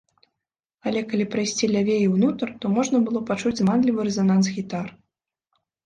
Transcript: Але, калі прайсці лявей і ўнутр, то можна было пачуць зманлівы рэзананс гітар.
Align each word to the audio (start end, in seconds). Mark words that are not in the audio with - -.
Але, 0.91 1.03
калі 1.11 1.25
прайсці 1.35 1.69
лявей 1.75 2.01
і 2.07 2.09
ўнутр, 2.15 2.47
то 2.65 2.73
можна 2.79 2.97
было 3.05 3.25
пачуць 3.31 3.55
зманлівы 3.63 4.01
рэзананс 4.13 4.55
гітар. 4.61 4.95